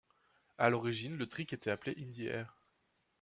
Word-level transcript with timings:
À 0.57 0.71
l'origine, 0.71 1.15
le 1.15 1.27
trick 1.27 1.53
était 1.53 1.69
appelé 1.69 1.95
Indy 2.01 2.25
Air. 2.25 2.55